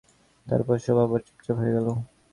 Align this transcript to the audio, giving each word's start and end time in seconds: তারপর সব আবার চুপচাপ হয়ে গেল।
তারপর 0.47 0.75
সব 0.85 0.97
আবার 1.05 1.19
চুপচাপ 1.27 1.55
হয়ে 1.59 1.75
গেল। 1.75 1.87